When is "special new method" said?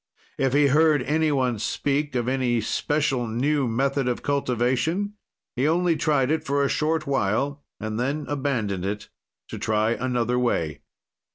2.59-4.07